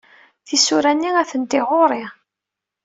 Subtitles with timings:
[0.47, 2.03] Tisura-nni atenti ɣur-i.